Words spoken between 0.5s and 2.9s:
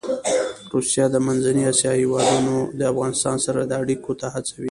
روسیه د منځنۍ اسیا هېوادونه د